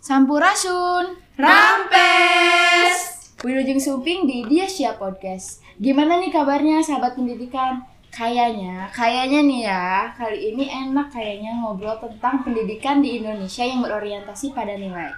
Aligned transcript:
Sampurasun 0.00 1.12
Rampes 1.36 2.96
Wilujeng 3.44 3.76
Suping 3.76 4.24
di 4.24 4.48
Dia 4.48 4.64
Siap 4.64 4.96
Podcast 4.96 5.60
Gimana 5.76 6.16
nih 6.16 6.32
kabarnya 6.32 6.80
sahabat 6.80 7.20
pendidikan? 7.20 7.84
Kayaknya, 8.08 8.88
kayaknya 8.96 9.40
nih 9.44 9.60
ya 9.68 10.08
Kali 10.16 10.56
ini 10.56 10.72
enak 10.72 11.12
kayaknya 11.12 11.52
ngobrol 11.60 12.00
tentang 12.00 12.40
pendidikan 12.40 13.04
di 13.04 13.20
Indonesia 13.20 13.60
yang 13.60 13.84
berorientasi 13.84 14.56
pada 14.56 14.72
nilai 14.72 15.12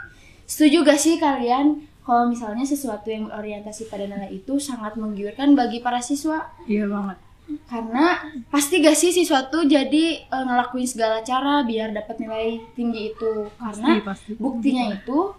Setuju 0.50 0.82
gak 0.82 0.98
sih 0.98 1.14
kalian 1.22 1.86
kalau 2.02 2.26
misalnya 2.26 2.66
sesuatu 2.66 3.06
yang 3.06 3.30
berorientasi 3.30 3.86
pada 3.86 4.10
nilai 4.10 4.34
itu 4.34 4.58
sangat 4.58 4.98
menggiurkan 4.98 5.54
bagi 5.54 5.78
para 5.78 6.02
siswa? 6.02 6.50
Iya 6.66 6.90
banget. 6.90 7.14
Karena 7.66 8.20
pasti 8.48 8.82
gak 8.82 8.96
sih 8.96 9.10
siswa 9.10 9.48
tuh 9.48 9.64
jadi 9.66 10.24
e, 10.24 10.36
ngelakuin 10.36 10.88
segala 10.88 11.20
cara 11.24 11.64
biar 11.66 11.92
dapat 11.92 12.20
nilai 12.22 12.60
tinggi 12.76 13.12
itu. 13.12 13.48
Karena 13.56 14.00
pasti. 14.04 14.36
buktinya 14.36 14.92
itu 14.92 15.34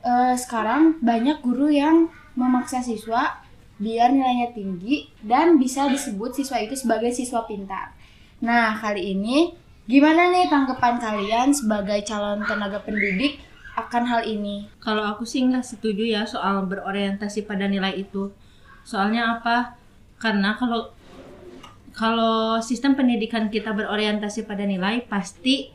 e, 0.00 0.12
sekarang 0.38 1.02
banyak 1.02 1.42
guru 1.42 1.68
yang 1.72 2.08
memaksa 2.36 2.84
siswa 2.84 3.42
biar 3.76 4.08
nilainya 4.08 4.56
tinggi 4.56 5.12
dan 5.20 5.60
bisa 5.60 5.88
disebut 5.92 6.32
siswa 6.32 6.60
itu 6.60 6.72
sebagai 6.76 7.12
siswa 7.12 7.44
pintar. 7.44 7.92
Nah, 8.40 8.76
kali 8.80 9.16
ini 9.16 9.52
gimana 9.84 10.32
nih 10.32 10.48
tanggapan 10.48 10.96
kalian 10.98 11.48
sebagai 11.52 12.00
calon 12.04 12.42
tenaga 12.44 12.80
pendidik 12.80 13.40
akan 13.76 14.04
hal 14.08 14.22
ini? 14.24 14.64
Kalau 14.80 15.04
aku 15.04 15.28
sih 15.28 15.44
nggak 15.44 15.64
setuju 15.64 16.04
ya 16.08 16.24
soal 16.24 16.64
berorientasi 16.64 17.44
pada 17.44 17.68
nilai 17.68 17.92
itu. 18.00 18.32
Soalnya 18.82 19.36
apa? 19.36 19.76
Karena 20.16 20.56
kalau 20.56 20.95
kalau 21.96 22.60
sistem 22.60 22.92
pendidikan 22.92 23.48
kita 23.48 23.72
berorientasi 23.72 24.44
pada 24.44 24.68
nilai, 24.68 25.00
pasti 25.08 25.72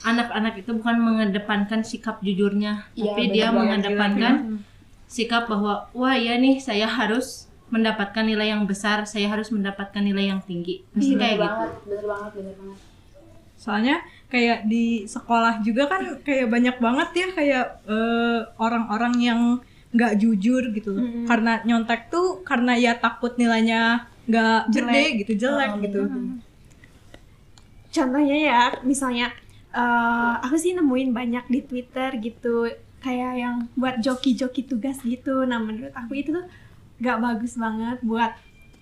anak-anak 0.00 0.64
itu 0.64 0.72
bukan 0.72 0.96
mengedepankan 0.96 1.84
sikap 1.84 2.24
jujurnya, 2.24 2.88
Iya, 2.96 3.12
tapi 3.12 3.22
dia 3.28 3.48
mengedepankan 3.52 4.64
sikap 5.04 5.44
bahwa 5.44 5.92
wah 5.92 6.16
ya 6.16 6.40
nih 6.40 6.56
saya 6.56 6.88
harus 6.88 7.48
mendapatkan 7.68 8.24
nilai 8.24 8.48
yang 8.48 8.64
besar, 8.64 9.04
saya 9.04 9.28
harus 9.28 9.52
mendapatkan 9.52 10.00
nilai 10.00 10.32
yang 10.32 10.40
tinggi. 10.40 10.88
Pasti 10.88 11.12
Bener 11.12 11.20
kayak 11.20 11.36
gitu. 11.36 11.44
banget, 11.44 11.70
bener 11.84 12.04
banget, 12.08 12.30
bener 12.32 12.54
banget. 12.56 12.78
Soalnya 13.58 13.96
kayak 14.32 14.58
di 14.70 15.04
sekolah 15.04 15.60
juga 15.60 15.84
kan 15.90 16.02
kayak 16.24 16.48
banyak 16.48 16.76
banget 16.80 17.08
ya 17.12 17.28
kayak 17.36 17.66
eh, 17.84 18.40
orang-orang 18.56 19.14
yang 19.20 19.40
nggak 19.92 20.16
jujur 20.16 20.72
gitu. 20.72 20.96
Karena 21.28 21.60
nyontek 21.64 22.08
tuh 22.08 22.40
karena 22.40 22.72
ya 22.78 22.96
takut 22.96 23.36
nilainya 23.36 24.08
nggak 24.28 24.58
gede 24.74 25.04
gitu, 25.24 25.32
jelek 25.42 25.70
Oh, 25.72 25.80
gitu. 25.84 25.98
contohnya 27.88 28.36
ya 28.50 28.60
misalnya 28.84 29.26
eh, 29.72 30.32
aku 30.44 30.56
sih 30.60 30.72
nemuin 30.76 31.10
banyak 31.18 31.44
di 31.54 31.60
Twitter 31.68 32.10
gitu 32.20 32.68
kayak 33.04 33.32
yang 33.42 33.56
buat 33.78 33.96
joki-joki 34.04 34.66
tugas 34.70 34.98
gitu 35.02 35.46
nah 35.48 35.58
menurut 35.62 35.94
aku 35.94 36.12
itu 36.20 36.30
tuh 36.36 36.44
gak 37.00 37.18
bagus 37.22 37.54
banget 37.56 37.98
buat 38.04 38.32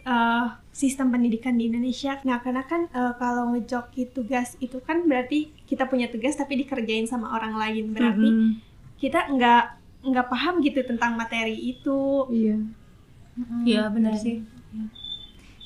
eh, 0.07 0.47
sistem 0.75 1.07
pendidikan 1.15 1.55
di 1.59 1.71
Indonesia 1.71 2.19
nah 2.29 2.39
karena 2.45 2.63
kan 2.67 2.89
eh, 2.91 3.13
kalau 3.21 3.55
ngejoki 3.55 4.11
tugas 4.17 4.59
itu 4.59 4.79
kan 4.83 5.07
berarti 5.07 5.53
kita 5.71 5.87
punya 5.91 6.07
tugas 6.13 6.35
tapi 6.41 6.59
dikerjain 6.63 7.07
sama 7.07 7.31
orang 7.37 7.55
lain 7.63 7.85
berarti 7.97 8.29
Mm-mm. 8.33 8.51
kita 8.99 9.31
nggak 9.31 9.65
nggak 10.07 10.27
paham 10.33 10.55
gitu 10.67 10.81
tentang 10.87 11.13
materi 11.21 11.55
itu 11.75 12.27
Iya. 12.31 12.57
Iya 13.69 13.83
benar 13.95 14.15
sih. 14.17 14.37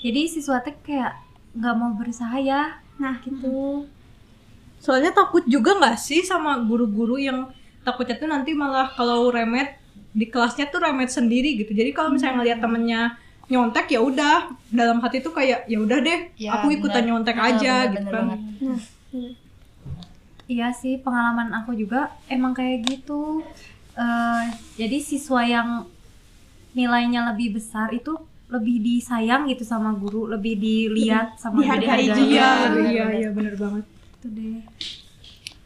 Jadi 0.00 0.20
siswa 0.26 0.58
teh 0.60 0.74
kayak 0.76 1.12
nggak 1.52 1.74
mau 1.74 1.92
berusaha 1.94 2.36
ya 2.36 2.78
nah 2.96 3.16
gitu 3.20 3.84
Soalnya 4.80 5.12
takut 5.12 5.44
juga 5.44 5.76
nggak 5.76 6.00
sih 6.00 6.24
sama 6.24 6.56
guru-guru 6.58 7.20
yang 7.20 7.52
takutnya 7.80 8.16
tuh 8.16 8.24
nanti 8.24 8.56
malah 8.56 8.88
kalau 8.88 9.28
remet 9.28 9.76
di 10.10 10.24
kelasnya 10.24 10.72
tuh 10.72 10.80
remet 10.80 11.12
sendiri 11.12 11.52
gitu. 11.54 11.76
Jadi 11.76 11.92
kalau 11.92 12.08
misalnya 12.08 12.40
ngeliat 12.40 12.58
temennya 12.58 13.00
nyontek 13.46 13.92
ya 13.92 14.00
udah 14.00 14.48
dalam 14.72 15.04
hati 15.04 15.20
tuh 15.20 15.36
kayak 15.36 15.69
ya 15.69 15.76
udah 15.76 15.98
deh 16.00 16.32
Ya, 16.32 16.56
aku 16.56 16.72
ikutan 16.72 16.96
benar. 16.96 17.08
nyontek 17.12 17.36
aja 17.36 17.75
benar, 17.76 17.92
gitu 17.92 18.06
kan. 18.08 18.25
banget. 18.25 18.41
iya 20.48 20.72
sih 20.72 20.96
pengalaman 20.96 21.52
aku 21.54 21.76
juga 21.76 22.10
emang 22.26 22.56
kayak 22.56 22.80
gitu 22.82 23.44
Eh, 23.91 24.44
jadi 24.78 24.96
siswa 24.96 25.44
yang 25.44 25.84
nilainya 26.72 27.28
lebih 27.28 27.60
besar 27.60 27.92
itu 27.92 28.16
lebih 28.50 28.77
disayang 28.78 29.47
gitu 29.47 29.62
sama 29.62 29.94
guru 29.94 30.27
lebih 30.27 30.59
dilihat 30.59 31.38
sama 31.38 31.62
Dihargai 31.62 32.03
dihargai. 32.05 32.19
juga. 32.19 32.27
Iya, 32.27 32.50
Iya, 32.69 32.91
iya, 32.91 33.05
iya 33.16 33.28
bener 33.31 33.55
banget. 33.55 33.84
itu 34.12 34.27
deh 34.28 34.59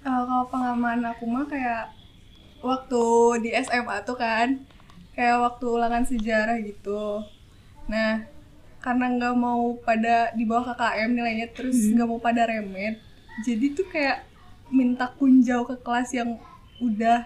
Eh, 0.05 0.21
kalau 0.23 0.45
pengalaman 0.47 1.01
aku 1.03 1.25
mah 1.25 1.45
kayak 1.45 1.89
waktu 2.61 3.03
di 3.41 3.51
SMA 3.57 4.05
tuh 4.05 4.15
kan 4.15 4.61
kayak 5.13 5.41
waktu 5.41 5.65
ulangan 5.67 6.05
sejarah 6.05 6.61
gitu 6.61 7.25
nah 7.85 8.25
karena 8.79 9.07
nggak 9.11 9.35
mau 9.35 9.77
pada 9.79 10.29
di 10.33 10.45
bawah 10.45 10.73
KKM 10.73 11.11
nilainya 11.11 11.49
terus 11.51 11.77
nggak 11.89 12.05
mau 12.05 12.17
pada 12.19 12.45
remet 12.45 13.01
jadi 13.41 13.73
tuh 13.73 13.89
kayak 13.89 14.29
minta 14.69 15.09
kunjau 15.11 15.65
ke 15.65 15.77
kelas 15.79 16.13
yang 16.13 16.37
udah 16.79 17.25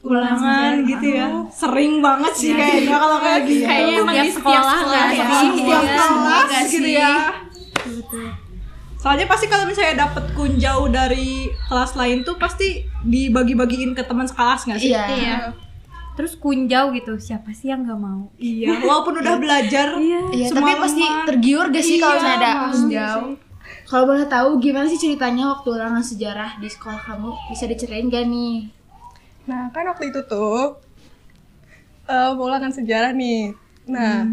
Ulangan 0.00 0.72
gitu 0.82 1.06
ya. 1.10 1.26
Sering 1.50 1.98
banget 1.98 2.32
sih 2.34 2.52
kayaknya 2.52 2.96
kalau 2.96 3.18
kayak 3.18 3.40
gitu. 3.44 3.64
kayaknya 3.66 3.94
emang 3.98 4.16
di 4.16 4.30
sekolah 4.30 4.76
sekolah 4.78 4.80
nggak 4.86 5.10
ya. 5.10 5.26
Setiap 5.26 5.82
Iya. 5.82 6.06
kelas 6.06 6.50
gitu 6.70 6.90
ya. 6.90 7.12
Soalnya 8.98 9.26
pasti 9.30 9.46
kalau 9.46 9.64
misalnya 9.64 10.10
dapet 10.10 10.24
kunjau 10.34 10.90
dari 10.90 11.46
kelas 11.70 11.94
lain 11.94 12.26
tuh 12.26 12.34
pasti 12.34 12.82
dibagi-bagiin 13.00 13.94
ke 13.94 14.02
teman 14.02 14.26
sekelas 14.26 14.66
nggak 14.66 14.78
sih? 14.78 14.90
Iya. 14.90 15.04
iya 15.08 15.38
terus 16.18 16.34
kunjau 16.34 16.90
gitu 16.90 17.14
siapa 17.14 17.54
sih 17.54 17.70
yang 17.70 17.86
nggak 17.86 17.94
mau 17.94 18.26
Iya, 18.42 18.82
walaupun 18.82 19.22
udah 19.22 19.38
belajar. 19.38 19.94
Iya, 19.94 20.50
tapi 20.50 20.50
Semalaman. 20.50 20.82
pasti 20.82 21.04
tergiur 21.30 21.70
gak 21.70 21.84
sih 21.86 22.02
kalau 22.02 22.10
Iya, 22.10 22.18
misalnya 22.18 22.38
ada 22.42 22.50
kunjau? 22.66 23.20
Kalau 23.86 24.04
boleh 24.04 24.26
tahu 24.26 24.48
gimana 24.58 24.90
sih 24.90 24.98
ceritanya 24.98 25.46
waktu 25.54 25.68
ulangan 25.70 26.02
sejarah 26.02 26.58
di 26.58 26.66
sekolah 26.66 26.98
kamu? 26.98 27.30
Bisa 27.54 27.70
diceritain 27.70 28.10
gak 28.10 28.26
nih? 28.26 28.66
Nah 29.48 29.72
kan 29.72 29.84
waktu 29.88 30.12
itu 30.12 30.20
tuh 30.28 30.76
mau 32.08 32.44
ulangan 32.48 32.72
sejarah 32.72 33.12
nih 33.16 33.52
nah 33.88 34.28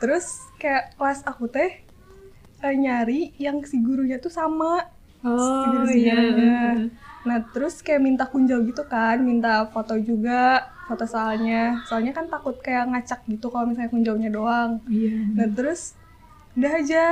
terus 0.00 0.26
kayak 0.56 0.96
kelas 0.96 1.20
aku 1.28 1.44
teh 1.48 1.70
eh, 2.64 2.74
nyari 2.76 3.32
yang 3.36 3.60
si 3.64 3.76
gurunya 3.80 4.16
tuh 4.20 4.32
sama 4.32 4.80
Oh, 5.20 5.36
Guru 5.68 5.84
iya. 5.92 6.16
sejarahnya. 6.16 6.56
Nah 7.28 7.38
terus 7.52 7.84
kayak 7.84 8.00
minta 8.00 8.24
kunjau 8.24 8.64
gitu 8.64 8.88
kan, 8.88 9.20
minta 9.20 9.68
foto 9.68 9.92
juga, 10.00 10.64
foto 10.88 11.04
soalnya. 11.04 11.76
Soalnya 11.84 12.16
kan 12.16 12.24
takut 12.32 12.56
kayak 12.64 12.88
ngacak 12.88 13.20
gitu 13.28 13.52
kalau 13.52 13.68
misalnya 13.68 13.92
kunjaunya 13.92 14.32
doang. 14.32 14.80
Iya. 14.88 15.12
Nah 15.36 15.48
terus 15.52 15.92
udah 16.56 16.72
aja 16.72 17.04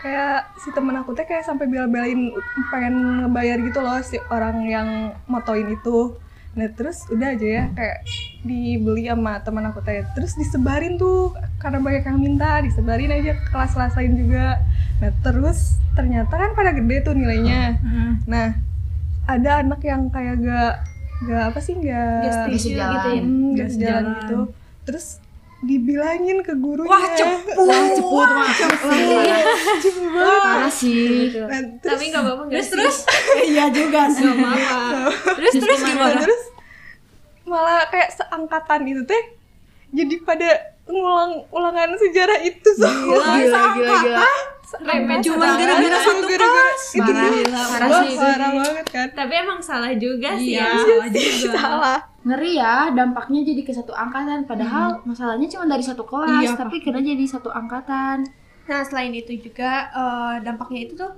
kayak 0.00 0.48
si 0.56 0.72
temen 0.72 0.96
aku 0.96 1.12
teh 1.12 1.28
kayak 1.28 1.44
sampai 1.44 1.68
bela-belain 1.68 2.32
pengen 2.72 3.28
ngebayar 3.28 3.60
gitu 3.68 3.84
loh 3.84 4.00
si 4.00 4.16
orang 4.32 4.64
yang 4.64 4.88
motoin 5.28 5.68
itu. 5.68 6.16
Nah 6.56 6.68
terus 6.72 7.04
udah 7.06 7.28
aja 7.30 7.46
ya 7.46 7.64
kayak 7.70 7.98
dibeli 8.42 9.06
sama 9.06 9.38
teman 9.38 9.64
aku 9.66 9.80
teh. 9.80 10.00
Terus 10.10 10.34
disebarin 10.34 10.96
tuh 10.96 11.30
karena 11.56 11.78
banyak 11.78 12.02
yang 12.02 12.18
minta, 12.18 12.58
disebarin 12.58 13.12
aja 13.12 13.34
ke 13.34 13.44
kelas-kelas 13.46 13.92
lain 13.94 14.12
juga. 14.16 14.60
Nah 14.96 15.12
terus 15.20 15.58
ternyata 15.92 16.32
kan 16.32 16.50
pada 16.52 16.72
gede 16.72 16.96
tuh 17.02 17.12
nilainya. 17.12 17.76
Nah 18.24 18.56
ada 19.26 19.60
anak 19.60 19.82
yang 19.82 20.08
kayak 20.08 20.38
gak 20.38 20.72
gak 21.18 21.44
apa 21.48 21.58
sih 21.58 21.74
gak 21.76 22.20
Gak 22.22 22.32
setuju 22.34 22.56
sejalan. 22.56 22.92
gitu 22.94 23.08
ya 23.08 23.20
Hmm, 23.20 23.48
Gak 23.52 23.68
sejalan 23.70 24.04
gitu. 24.14 24.38
Terus 24.84 25.06
dibilangin 25.58 26.38
ke 26.40 26.52
gurunya. 26.54 26.86
Wah, 26.86 27.04
cepet. 27.10 27.56
Ceput 27.96 28.28
Parah 30.38 30.70
sih. 30.70 31.32
Nah, 31.34 31.60
terus, 31.80 31.90
tapi 31.90 32.04
nggak 32.06 32.22
apa-apa 32.22 32.42
Terus 32.48 32.68
terus 32.70 32.96
iya 33.50 33.64
juga 33.68 34.02
sih. 34.08 34.28
terus 35.34 35.52
terus 35.54 35.80
gimana? 35.82 36.20
Terus 36.20 36.42
malah 37.46 37.86
kayak 37.86 38.10
seangkatan 38.12 38.82
itu 38.84 39.02
teh 39.02 39.22
jadi 39.88 40.14
pada 40.20 40.50
ngulang 40.84 41.46
ulangan 41.48 41.94
sejarah 41.94 42.42
itu 42.42 42.68
semua. 42.72 43.16
Gila, 43.32 43.62
gila, 43.72 43.94
gila. 44.02 44.30
remet 44.82 45.22
Cuma 45.22 45.46
banget. 45.46 45.62
gara-gara 45.62 45.98
satu 46.00 46.26
Gara-gara 46.26 46.42
kelas. 46.42 46.82
itu 46.90 47.12
Parah, 47.70 48.00
sih 48.02 48.14
banget 48.18 48.86
kan. 48.90 49.08
tapi 49.14 49.32
emang 49.36 49.58
salah 49.60 49.94
juga 49.94 50.34
sih 50.34 50.52
Iya, 50.52 50.66
ya 50.66 50.74
salah 50.76 51.08
juga. 51.14 51.54
Salah. 51.54 51.98
Ngeri 52.22 52.52
ya, 52.52 52.74
dampaknya 52.90 53.40
jadi 53.44 53.62
ke 53.62 53.70
satu 53.70 53.94
angkatan. 53.94 54.42
Padahal 54.44 54.98
masalahnya 55.02 55.46
cuma 55.46 55.64
dari 55.64 55.80
satu 55.80 56.02
kelas, 56.02 56.42
Iya, 56.44 56.58
tapi 56.58 56.76
kena 56.80 56.98
jadi 56.98 57.24
satu 57.24 57.48
angkatan. 57.48 58.26
Nah, 58.66 58.82
selain 58.82 59.14
itu 59.14 59.30
juga 59.36 59.70
eh, 59.88 60.34
dampaknya 60.42 60.80
itu 60.82 60.94
tuh 60.94 61.14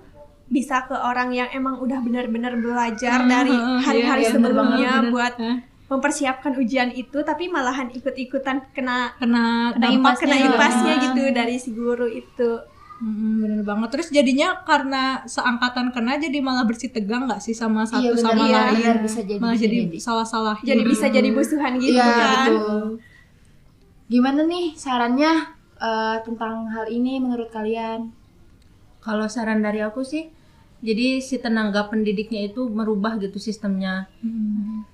bisa 0.46 0.84
ke 0.84 0.92
orang 0.92 1.28
yang 1.30 1.48
emang 1.50 1.76
udah 1.76 2.00
benar-benar 2.00 2.52
belajar 2.54 3.16
Hmm, 3.18 3.28
dari 3.30 3.52
hmm, 3.52 3.80
hari-hari 3.80 4.22
iya, 4.22 4.28
iya, 4.28 4.34
sebelumnya 4.34 4.76
bener 4.90 5.00
bener. 5.02 5.12
buat? 5.12 5.32
Mempersiapkan 5.88 6.52
ujian 6.60 6.92
itu 6.92 7.24
tapi 7.24 7.48
malahan 7.48 7.88
ikut-ikutan 7.88 8.60
kena 8.76 9.16
Kena 9.16 9.72
kena 9.72 9.88
impas 9.88 10.20
kena 10.20 10.36
impasnya 10.36 10.94
gitu 11.00 11.32
dari 11.32 11.56
si 11.56 11.72
guru 11.72 12.04
itu. 12.04 12.60
Mm, 12.98 13.34
bener 13.40 13.60
banget. 13.62 13.88
Terus 13.94 14.08
jadinya 14.10 14.58
karena 14.66 15.22
seangkatan 15.24 15.94
kena 15.94 16.18
jadi 16.18 16.42
malah 16.42 16.66
bersih 16.66 16.90
tegang 16.90 17.24
nggak 17.30 17.38
sih 17.38 17.54
sama 17.54 17.86
satu 17.86 18.10
Iya, 18.10 18.20
sama 18.20 18.42
iya, 18.44 18.58
lain. 18.68 18.74
benar, 18.82 18.96
bisa 19.00 19.20
jadi, 19.22 19.38
malah 19.38 19.54
bisa 19.54 19.64
jadi 19.64 19.78
jadi. 19.86 19.96
salah-salah. 20.02 20.56
jadi 20.60 20.82
bisa 20.82 21.06
jadi 21.08 21.28
musuhan 21.30 21.72
gitu 21.78 21.94
Iya, 21.94 22.04
kan 22.04 22.50
betul. 22.50 22.82
Gimana 24.08 24.40
nih 24.44 24.66
sarannya 24.74 25.32
eh, 25.78 26.16
tentang 26.26 26.66
hal 26.68 26.90
ini 26.90 27.22
menurut 27.22 27.48
kalian? 27.48 28.10
Kalau 28.98 29.30
saran 29.30 29.62
dari 29.62 29.78
aku 29.78 30.02
sih, 30.02 30.26
jadi 30.78 31.18
si 31.18 31.36
tenaga 31.36 31.86
pendidiknya 31.86 32.46
itu 32.46 32.66
merubah 32.66 33.18
gitu 33.18 33.36
sistemnya. 33.36 34.06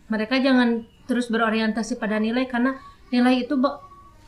Mereka 0.08 0.40
jangan 0.40 0.82
terus 1.04 1.28
berorientasi 1.28 1.96
pada 1.96 2.16
nilai 2.16 2.48
karena 2.48 2.76
nilai 3.08 3.44
itu 3.44 3.54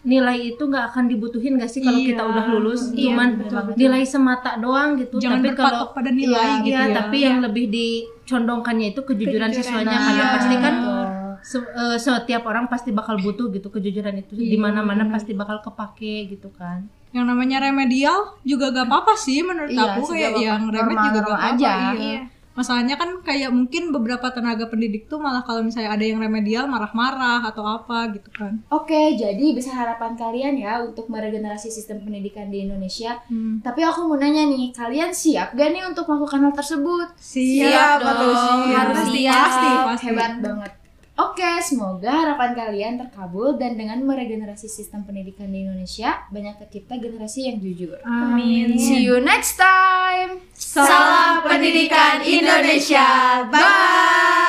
nilai 0.06 0.54
itu 0.54 0.62
nggak 0.62 0.94
akan 0.94 1.04
dibutuhin 1.10 1.58
gak 1.58 1.66
sih 1.66 1.82
kalau 1.82 1.98
Iya. 1.98 2.14
kita 2.14 2.22
udah 2.22 2.44
lulus, 2.46 2.94
Iya, 2.94 3.10
cuman 3.10 3.28
betul, 3.42 3.58
betul. 3.58 3.74
nilai 3.74 4.02
semata 4.06 4.54
doang 4.54 4.94
gitu. 5.02 5.18
Jangan 5.18 5.42
tapi 5.42 5.50
kalau 5.58 5.90
pada 5.90 6.10
nilai 6.14 6.46
Iya, 6.46 6.62
gitu 6.62 6.70
Iya, 6.70 6.82
ya. 6.86 6.94
tapi 6.94 7.16
yang 7.26 7.38
lebih 7.42 7.64
dicondongkannya 7.66 8.94
itu 8.94 9.00
kejujuran, 9.02 9.50
Kejujuran. 9.50 9.66
siswanya 9.66 9.90
Nah, 9.90 10.04
karena 10.06 10.22
iya. 10.22 10.34
pasti 10.38 10.54
kan 10.62 10.74
Betul. 10.78 11.05
Se- 11.46 11.62
eh, 11.62 11.94
setiap 11.96 12.42
orang 12.44 12.66
pasti 12.66 12.90
bakal 12.90 13.14
butuh 13.16 13.46
gitu 13.48 13.70
kejujuran 13.70 14.18
itu 14.18 14.34
di 14.34 14.58
mana-mana 14.58 15.06
pasti 15.06 15.30
bakal 15.32 15.62
kepake 15.62 16.26
gitu 16.28 16.50
kan. 16.50 16.90
Yang 17.14 17.24
namanya 17.30 17.62
remedial 17.62 18.34
juga 18.42 18.74
gak 18.74 18.90
apa-apa 18.90 19.14
sih 19.14 19.40
menurut 19.40 19.70
Iya 19.70 19.94
aku 19.94 20.00
kayak 20.10 20.32
yang 20.36 20.62
remed 20.66 20.98
juga 20.98 21.18
gak 21.20 21.30
apa-apa. 21.30 21.48
aja. 21.54 21.70
Iya. 21.70 21.92
Iya. 21.96 22.22
Masalahnya 22.56 22.96
kan 22.96 23.20
kayak 23.20 23.52
mungkin 23.52 23.92
beberapa 23.92 24.32
tenaga 24.32 24.64
pendidik 24.64 25.12
tuh 25.12 25.20
malah 25.20 25.44
kalau 25.44 25.60
misalnya 25.60 25.92
ada 25.92 26.00
yang 26.00 26.16
remedial 26.16 26.64
marah-marah 26.64 27.44
atau 27.44 27.60
apa 27.60 28.16
gitu 28.16 28.32
kan. 28.32 28.64
Oke, 28.72 29.12
jadi 29.12 29.52
besar 29.52 29.76
harapan 29.76 30.16
kalian 30.16 30.56
ya 30.56 30.80
untuk 30.80 31.04
meregenerasi 31.06 31.68
sistem 31.68 32.00
pendidikan 32.00 32.48
di 32.48 32.64
Indonesia. 32.64 33.20
Hmm. 33.28 33.60
Tapi 33.60 33.84
aku 33.84 34.08
mau 34.08 34.16
nanya 34.16 34.48
nih, 34.48 34.72
kalian 34.72 35.12
siap 35.12 35.52
gak 35.52 35.68
nih 35.68 35.84
untuk 35.84 36.08
melakukan 36.08 36.48
hal 36.48 36.54
tersebut? 36.56 37.08
Siap, 37.20 38.00
dong, 38.00 38.72
harus 38.72 39.04
pasti, 39.04 39.20
siap. 39.20 39.36
pasti, 39.36 39.68
pasti. 39.84 40.06
Hebat 40.08 40.32
banget. 40.40 40.72
Oke, 41.16 41.48
semoga 41.64 42.12
harapan 42.12 42.52
kalian 42.52 42.94
terkabul 43.00 43.56
dan 43.56 43.80
dengan 43.80 44.04
meregenerasi 44.04 44.68
sistem 44.68 45.00
pendidikan 45.00 45.48
di 45.48 45.64
Indonesia 45.64 46.28
banyak 46.28 46.60
tercipta 46.60 47.00
generasi 47.00 47.48
yang 47.48 47.56
jujur. 47.56 47.96
Amin. 48.04 48.76
See 48.76 49.00
you 49.00 49.16
next 49.24 49.56
time. 49.56 50.44
Salam 50.52 51.40
Pendidikan 51.40 52.20
Indonesia. 52.20 53.48
Bye. 53.48 54.45